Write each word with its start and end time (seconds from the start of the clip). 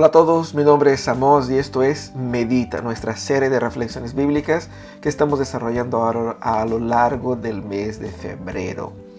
Hola 0.00 0.06
a 0.06 0.12
todos, 0.12 0.54
mi 0.54 0.64
nombre 0.64 0.94
es 0.94 1.06
Amos 1.08 1.50
y 1.50 1.58
esto 1.58 1.82
es 1.82 2.14
Medita, 2.14 2.80
nuestra 2.80 3.18
serie 3.18 3.50
de 3.50 3.60
reflexiones 3.60 4.14
bíblicas 4.14 4.70
que 5.02 5.10
estamos 5.10 5.38
desarrollando 5.38 6.02
a 6.40 6.64
lo 6.64 6.78
largo 6.78 7.36
del 7.36 7.60
mes 7.60 8.00
de 8.00 8.08
febrero. 8.10 9.09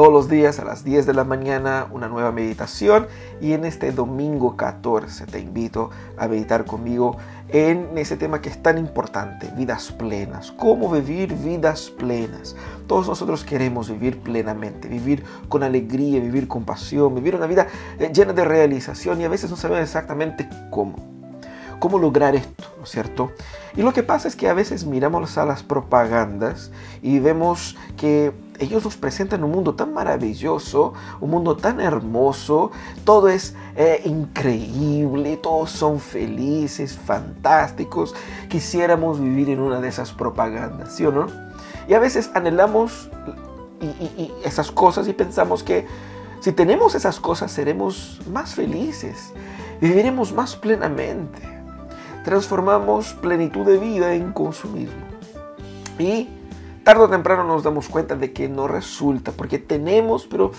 Todos 0.00 0.14
los 0.14 0.30
días 0.30 0.58
a 0.58 0.64
las 0.64 0.82
10 0.82 1.04
de 1.04 1.12
la 1.12 1.24
mañana 1.24 1.86
una 1.90 2.08
nueva 2.08 2.32
meditación 2.32 3.06
y 3.38 3.52
en 3.52 3.66
este 3.66 3.92
domingo 3.92 4.56
14 4.56 5.26
te 5.26 5.40
invito 5.40 5.90
a 6.16 6.26
meditar 6.26 6.64
conmigo 6.64 7.18
en 7.50 7.98
ese 7.98 8.16
tema 8.16 8.40
que 8.40 8.48
es 8.48 8.62
tan 8.62 8.78
importante, 8.78 9.52
vidas 9.58 9.92
plenas. 9.92 10.52
¿Cómo 10.52 10.90
vivir 10.90 11.34
vidas 11.34 11.90
plenas? 11.90 12.56
Todos 12.86 13.08
nosotros 13.08 13.44
queremos 13.44 13.90
vivir 13.90 14.20
plenamente, 14.20 14.88
vivir 14.88 15.22
con 15.50 15.62
alegría, 15.62 16.18
vivir 16.18 16.48
con 16.48 16.64
pasión, 16.64 17.14
vivir 17.14 17.36
una 17.36 17.46
vida 17.46 17.66
eh, 17.98 18.10
llena 18.10 18.32
de 18.32 18.46
realización 18.46 19.20
y 19.20 19.24
a 19.24 19.28
veces 19.28 19.50
no 19.50 19.56
sabemos 19.58 19.82
exactamente 19.82 20.48
cómo. 20.70 20.96
¿Cómo 21.78 21.98
lograr 21.98 22.34
esto? 22.34 22.64
¿No 22.78 22.84
es 22.84 22.90
cierto? 22.90 23.32
Y 23.76 23.82
lo 23.82 23.92
que 23.92 24.02
pasa 24.02 24.28
es 24.28 24.36
que 24.36 24.48
a 24.48 24.54
veces 24.54 24.86
miramos 24.86 25.36
a 25.36 25.44
las 25.44 25.62
propagandas 25.62 26.70
y 27.02 27.18
vemos 27.18 27.76
que 27.98 28.32
ellos 28.60 28.84
nos 28.84 28.96
presentan 28.96 29.42
un 29.42 29.50
mundo 29.50 29.74
tan 29.74 29.92
maravilloso, 29.94 30.92
un 31.20 31.30
mundo 31.30 31.56
tan 31.56 31.80
hermoso, 31.80 32.70
todo 33.04 33.28
es 33.28 33.54
eh, 33.74 34.02
increíble, 34.04 35.38
todos 35.38 35.70
son 35.70 35.98
felices, 35.98 36.96
fantásticos. 36.96 38.14
Quisiéramos 38.48 39.18
vivir 39.18 39.48
en 39.48 39.60
una 39.60 39.80
de 39.80 39.88
esas 39.88 40.12
propagandas, 40.12 40.94
¿sí 40.94 41.06
o 41.06 41.10
no? 41.10 41.26
Y 41.88 41.94
a 41.94 41.98
veces 41.98 42.30
anhelamos 42.34 43.10
esas 44.44 44.70
cosas 44.70 45.08
y 45.08 45.14
pensamos 45.14 45.62
que 45.62 45.86
si 46.40 46.52
tenemos 46.52 46.94
esas 46.94 47.18
cosas 47.18 47.50
seremos 47.50 48.20
más 48.30 48.54
felices, 48.54 49.32
viviremos 49.80 50.32
más 50.32 50.54
plenamente. 50.54 51.40
Transformamos 52.24 53.14
plenitud 53.14 53.64
de 53.64 53.78
vida 53.78 54.14
en 54.14 54.32
consumismo. 54.32 55.06
Y 55.98 56.28
tarde 56.84 57.04
o 57.04 57.08
temprano 57.08 57.44
nos 57.44 57.62
damos 57.62 57.88
cuenta 57.88 58.14
de 58.14 58.32
que 58.32 58.48
no 58.48 58.68
resulta, 58.68 59.32
porque 59.32 59.58
tenemos, 59.58 60.26
pero 60.26 60.52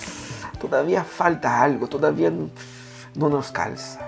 todavía 0.59 1.03
falta 1.03 1.61
algo, 1.61 1.87
todavía 1.87 2.31
no 3.15 3.29
nos 3.29 3.51
calza. 3.51 3.99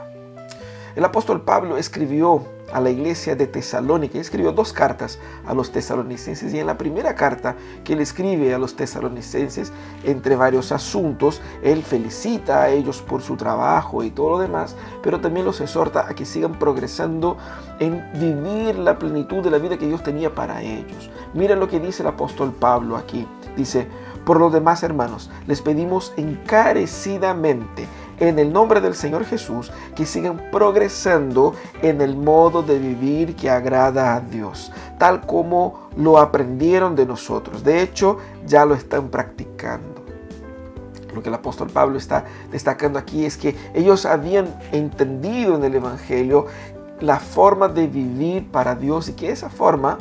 El 0.95 1.03
apóstol 1.03 1.41
Pablo 1.41 1.77
escribió 1.77 2.45
a 2.73 2.81
la 2.81 2.89
iglesia 2.89 3.35
de 3.35 3.47
Tesalónica. 3.47 4.19
Escribió 4.19 4.51
dos 4.51 4.73
cartas 4.73 5.19
a 5.45 5.53
los 5.53 5.71
tesalonicenses 5.71 6.53
y 6.53 6.59
en 6.59 6.67
la 6.67 6.77
primera 6.77 7.15
carta 7.15 7.55
que 7.83 7.93
él 7.93 8.01
escribe 8.01 8.53
a 8.53 8.57
los 8.57 8.75
tesalonicenses, 8.75 9.71
entre 10.03 10.35
varios 10.35 10.71
asuntos, 10.71 11.41
él 11.61 11.83
felicita 11.83 12.63
a 12.63 12.69
ellos 12.69 13.01
por 13.01 13.21
su 13.21 13.37
trabajo 13.37 14.03
y 14.03 14.11
todo 14.11 14.31
lo 14.31 14.39
demás, 14.39 14.75
pero 15.01 15.21
también 15.21 15.45
los 15.45 15.61
exhorta 15.61 16.07
a 16.07 16.15
que 16.15 16.25
sigan 16.25 16.57
progresando 16.59 17.37
en 17.79 18.03
vivir 18.13 18.77
la 18.77 18.97
plenitud 18.97 19.43
de 19.43 19.51
la 19.51 19.57
vida 19.57 19.77
que 19.77 19.87
Dios 19.87 20.03
tenía 20.03 20.33
para 20.33 20.61
ellos. 20.61 21.09
Mira 21.33 21.55
lo 21.55 21.67
que 21.67 21.79
dice 21.79 22.03
el 22.03 22.07
apóstol 22.07 22.53
Pablo 22.53 22.97
aquí. 22.97 23.27
Dice, 23.55 23.87
por 24.25 24.39
lo 24.39 24.49
demás 24.49 24.83
hermanos, 24.83 25.29
les 25.47 25.61
pedimos 25.61 26.13
encarecidamente 26.17 27.87
en 28.19 28.39
el 28.39 28.51
nombre 28.53 28.81
del 28.81 28.95
Señor 28.95 29.25
Jesús 29.25 29.71
que 29.95 30.05
sigan 30.05 30.49
progresando 30.51 31.53
en 31.81 32.01
el 32.01 32.15
modo 32.15 32.63
de 32.63 32.79
vivir 32.79 33.35
que 33.35 33.49
agrada 33.49 34.15
a 34.15 34.19
Dios, 34.19 34.71
tal 34.97 35.21
como 35.21 35.89
lo 35.95 36.19
aprendieron 36.19 36.95
de 36.95 37.05
nosotros. 37.05 37.63
De 37.63 37.81
hecho, 37.81 38.17
ya 38.45 38.65
lo 38.65 38.75
están 38.75 39.09
practicando. 39.09 40.03
Lo 41.13 41.21
que 41.21 41.29
el 41.29 41.35
apóstol 41.35 41.69
Pablo 41.69 41.97
está 41.97 42.25
destacando 42.51 42.97
aquí 42.97 43.25
es 43.25 43.37
que 43.37 43.55
ellos 43.73 44.05
habían 44.05 44.55
entendido 44.71 45.55
en 45.55 45.63
el 45.63 45.75
Evangelio 45.75 46.47
la 46.99 47.19
forma 47.19 47.67
de 47.67 47.87
vivir 47.87 48.49
para 48.49 48.75
Dios 48.75 49.09
y 49.09 49.13
que 49.13 49.31
esa 49.31 49.49
forma 49.49 49.97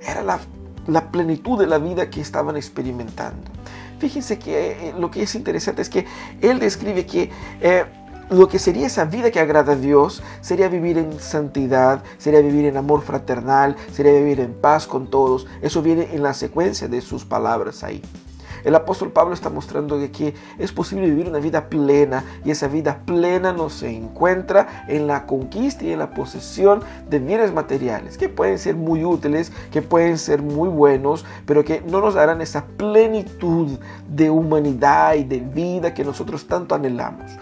era 0.00 0.22
la, 0.22 0.38
la 0.86 1.10
plenitud 1.10 1.58
de 1.58 1.66
la 1.66 1.78
vida 1.78 2.10
que 2.10 2.20
estaban 2.20 2.56
experimentando. 2.56 3.50
Fíjense 3.98 4.38
que 4.38 4.88
eh, 4.88 4.94
lo 4.98 5.10
que 5.10 5.22
es 5.22 5.34
interesante 5.34 5.82
es 5.82 5.88
que 5.88 6.06
él 6.40 6.58
describe 6.58 7.06
que 7.06 7.30
eh, 7.60 7.84
lo 8.30 8.48
que 8.48 8.58
sería 8.58 8.86
esa 8.86 9.04
vida 9.04 9.30
que 9.30 9.40
agrada 9.40 9.72
a 9.72 9.76
Dios 9.76 10.22
sería 10.40 10.68
vivir 10.68 10.98
en 10.98 11.18
santidad, 11.20 12.02
sería 12.18 12.40
vivir 12.40 12.66
en 12.66 12.76
amor 12.76 13.02
fraternal, 13.02 13.76
sería 13.92 14.12
vivir 14.12 14.40
en 14.40 14.52
paz 14.52 14.86
con 14.86 15.08
todos. 15.08 15.46
Eso 15.62 15.80
viene 15.82 16.08
en 16.12 16.22
la 16.22 16.34
secuencia 16.34 16.88
de 16.88 17.00
sus 17.00 17.24
palabras 17.24 17.84
ahí. 17.84 18.02
El 18.64 18.74
apóstol 18.74 19.10
Pablo 19.12 19.34
está 19.34 19.50
mostrando 19.50 19.98
que 20.12 20.34
es 20.58 20.72
posible 20.72 21.06
vivir 21.06 21.28
una 21.28 21.38
vida 21.38 21.68
plena 21.68 22.24
y 22.44 22.50
esa 22.50 22.68
vida 22.68 23.02
plena 23.04 23.52
no 23.52 23.70
se 23.70 23.90
encuentra 23.90 24.84
en 24.88 25.06
la 25.06 25.26
conquista 25.26 25.84
y 25.84 25.92
en 25.92 25.98
la 25.98 26.10
posesión 26.10 26.80
de 27.08 27.18
bienes 27.18 27.52
materiales 27.52 28.18
que 28.18 28.28
pueden 28.28 28.58
ser 28.58 28.76
muy 28.76 29.04
útiles, 29.04 29.52
que 29.70 29.82
pueden 29.82 30.18
ser 30.18 30.42
muy 30.42 30.68
buenos, 30.68 31.24
pero 31.44 31.64
que 31.64 31.82
no 31.82 32.00
nos 32.00 32.14
darán 32.14 32.40
esa 32.40 32.66
plenitud 32.66 33.78
de 34.08 34.30
humanidad 34.30 35.14
y 35.14 35.24
de 35.24 35.40
vida 35.40 35.94
que 35.94 36.04
nosotros 36.04 36.46
tanto 36.46 36.74
anhelamos. 36.74 37.32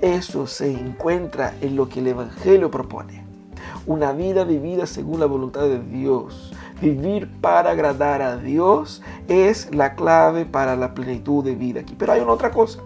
Eso 0.00 0.46
se 0.46 0.70
encuentra 0.70 1.54
en 1.60 1.76
lo 1.76 1.88
que 1.88 2.00
el 2.00 2.08
Evangelio 2.08 2.70
propone. 2.70 3.24
Una 3.86 4.12
vida 4.12 4.44
vivida 4.44 4.86
según 4.86 5.20
la 5.20 5.26
voluntad 5.26 5.62
de 5.62 5.80
Dios 5.80 6.52
Vivir 6.80 7.30
para 7.40 7.70
agradar 7.70 8.20
a 8.20 8.36
Dios 8.36 9.02
es 9.28 9.74
la 9.74 9.94
clave 9.94 10.44
para 10.44 10.76
la 10.76 10.94
plenitud 10.94 11.44
de 11.44 11.54
vida 11.54 11.80
aquí. 11.80 11.94
Pero 11.96 12.12
hay 12.12 12.20
una 12.20 12.32
otra 12.32 12.50
cosa. 12.50 12.80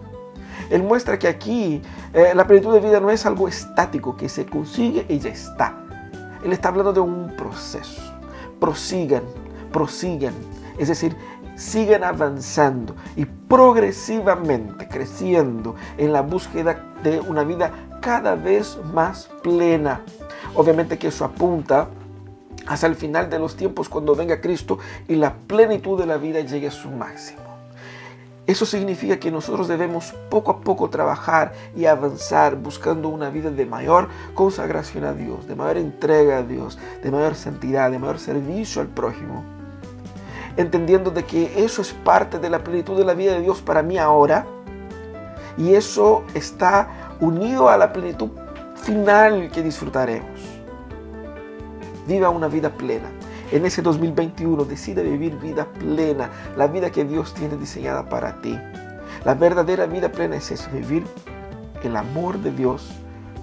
Él 0.69 0.83
muestra 0.83 1.17
que 1.17 1.27
aquí 1.27 1.81
eh, 2.13 2.33
la 2.35 2.45
plenitud 2.45 2.73
de 2.73 2.79
vida 2.79 2.99
no 2.99 3.09
es 3.09 3.25
algo 3.25 3.47
estático 3.47 4.15
que 4.15 4.29
se 4.29 4.45
consigue 4.45 5.05
y 5.09 5.19
ya 5.19 5.29
está. 5.29 5.75
Él 6.43 6.53
está 6.53 6.69
hablando 6.69 6.93
de 6.93 6.99
un 6.99 7.33
proceso. 7.35 8.01
Prosigan, 8.59 9.23
prosigan. 9.71 10.33
Es 10.77 10.87
decir, 10.87 11.15
sigan 11.55 12.03
avanzando 12.03 12.95
y 13.15 13.25
progresivamente 13.25 14.87
creciendo 14.87 15.75
en 15.97 16.13
la 16.13 16.21
búsqueda 16.21 16.93
de 17.03 17.19
una 17.19 17.43
vida 17.43 17.71
cada 18.01 18.35
vez 18.35 18.77
más 18.93 19.29
plena. 19.43 20.01
Obviamente 20.55 20.97
que 20.97 21.07
eso 21.07 21.25
apunta 21.25 21.89
hasta 22.69 22.85
el 22.85 22.95
final 22.95 23.31
de 23.31 23.39
los 23.39 23.55
tiempos 23.55 23.89
cuando 23.89 24.15
venga 24.15 24.39
Cristo 24.39 24.77
y 25.07 25.15
la 25.15 25.33
plenitud 25.33 25.99
de 25.99 26.05
la 26.05 26.17
vida 26.17 26.39
llegue 26.41 26.67
a 26.67 26.71
su 26.71 26.89
máximo. 26.89 27.41
Eso 28.45 28.63
significa 28.65 29.19
que 29.19 29.31
nosotros 29.31 29.67
debemos 29.67 30.13
poco 30.29 30.51
a 30.51 30.61
poco 30.61 30.87
trabajar 30.89 31.51
y 31.75 31.85
avanzar 31.85 32.55
buscando 32.55 33.09
una 33.09 33.31
vida 33.31 33.49
de 33.49 33.65
mayor 33.65 34.09
consagración 34.35 35.03
a 35.03 35.13
Dios, 35.13 35.47
de 35.47 35.55
mayor 35.55 35.77
entrega 35.77 36.37
a 36.37 36.43
Dios, 36.43 36.77
de 37.03 37.09
mayor 37.09 37.33
santidad, 37.33 37.89
de 37.89 37.97
mayor 37.97 38.19
servicio 38.19 38.81
al 38.81 38.87
prójimo. 38.87 39.43
Entendiendo 40.55 41.09
de 41.09 41.25
que 41.25 41.63
eso 41.63 41.81
es 41.81 41.91
parte 41.93 42.37
de 42.37 42.51
la 42.51 42.63
plenitud 42.63 42.95
de 42.95 43.05
la 43.05 43.15
vida 43.15 43.33
de 43.33 43.41
Dios 43.41 43.61
para 43.61 43.81
mí 43.81 43.97
ahora 43.97 44.45
y 45.57 45.73
eso 45.73 46.23
está 46.35 47.15
unido 47.19 47.67
a 47.67 47.77
la 47.77 47.91
plenitud 47.91 48.29
final 48.83 49.49
que 49.51 49.63
disfrutaremos 49.63 50.38
viva 52.09 52.29
una 52.29 52.47
vida 52.47 52.71
plena. 52.71 53.11
En 53.51 53.65
ese 53.65 53.81
2021 53.83 54.65
decida 54.65 55.03
vivir 55.03 55.37
vida 55.37 55.65
plena, 55.65 56.31
la 56.57 56.67
vida 56.67 56.89
que 56.89 57.05
Dios 57.05 57.33
tiene 57.35 57.55
diseñada 57.55 58.09
para 58.09 58.41
ti. 58.41 58.59
La 59.23 59.35
verdadera 59.35 59.85
vida 59.85 60.11
plena 60.11 60.35
es 60.35 60.51
eso, 60.51 60.69
vivir 60.73 61.03
el 61.83 61.95
amor 61.95 62.39
de 62.39 62.51
Dios 62.51 62.89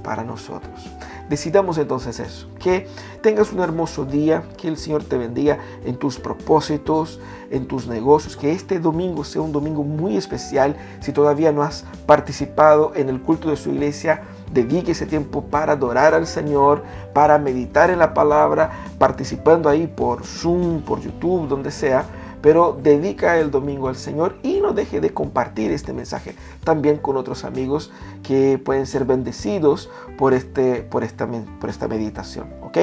para 0.03 0.25
nosotros. 0.25 0.91
Decidamos 1.29 1.79
entonces 1.79 2.21
eso, 2.21 2.49
que 2.59 2.89
tengas 3.21 3.53
un 3.53 3.61
hermoso 3.61 4.05
día, 4.05 4.45
que 4.57 4.69
el 4.69 4.77
Señor 4.77 5.05
te 5.05 5.17
bendiga 5.17 5.59
en 5.85 5.97
tus 5.97 6.19
propósitos, 6.19 7.21
en 7.51 7.67
tus 7.67 7.87
negocios, 7.87 8.37
que 8.37 8.53
este 8.53 8.79
domingo 8.79 9.25
sea 9.25 9.43
un 9.43 9.53
domingo 9.53 9.83
muy 9.83 10.17
especial. 10.17 10.77
Si 11.01 11.13
todavía 11.13 11.51
no 11.51 11.63
has 11.63 11.85
participado 12.07 12.93
en 12.95 13.09
el 13.09 13.21
culto 13.21 13.51
de 13.51 13.57
su 13.57 13.71
iglesia, 13.71 14.23
dedique 14.53 14.93
ese 14.93 15.07
tiempo 15.07 15.43
para 15.43 15.73
adorar 15.73 16.15
al 16.15 16.27
Señor, 16.27 16.83
para 17.13 17.39
meditar 17.39 17.91
en 17.91 17.99
la 17.99 18.15
palabra, 18.15 18.71
participando 18.99 19.69
ahí 19.69 19.87
por 19.87 20.25
Zoom, 20.25 20.83
por 20.83 21.01
YouTube, 21.01 21.49
donde 21.49 21.71
sea. 21.71 22.05
Pero 22.43 22.79
dedica 22.81 23.39
el 23.39 23.51
domingo 23.51 23.89
al 23.89 23.97
Señor 23.97 24.37
y 24.43 24.61
no 24.61 24.73
deje 24.73 25.01
de 25.01 25.13
compartir 25.13 25.73
este 25.73 25.93
mensaje 25.93 26.37
también 26.63 26.99
con 26.99 27.17
otros 27.17 27.45
amigos 27.45 27.91
que 28.23 28.61
pueden 28.63 28.87
ser 28.87 29.05
bendecidos 29.05 29.91
por, 30.17 30.33
este, 30.33 30.83
por, 30.83 31.03
esta, 31.03 31.27
meditación. 31.27 32.47
¿Ok? 32.63 32.79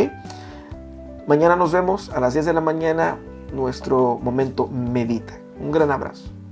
Mañana 1.28 1.56
nos 1.56 1.72
vemos 1.72 2.10
a 2.10 2.20
las 2.20 2.34
10 2.34 2.48
de 2.48 2.54
la 2.54 2.62
mañana, 2.62 3.18
nuestro 3.54 4.20
momento 4.22 4.68
medita. 4.68 5.36
Un 5.62 5.72
gran 5.72 5.92
abrazo. 5.92 6.43